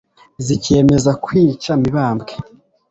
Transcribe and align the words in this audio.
zikemeza 0.45 1.11
kwica 1.23 1.71
mibambwe 1.81 2.33